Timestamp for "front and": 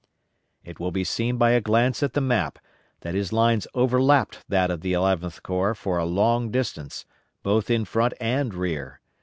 7.85-8.51